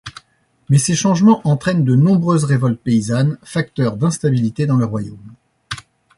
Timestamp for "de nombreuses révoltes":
1.85-2.79